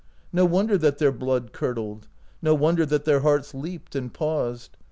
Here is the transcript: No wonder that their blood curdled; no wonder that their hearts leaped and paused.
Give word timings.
No 0.33 0.45
wonder 0.45 0.79
that 0.79 0.97
their 0.97 1.11
blood 1.11 1.53
curdled; 1.53 2.07
no 2.41 2.55
wonder 2.55 2.87
that 2.87 3.05
their 3.05 3.19
hearts 3.19 3.53
leaped 3.53 3.93
and 3.95 4.11
paused. 4.11 4.75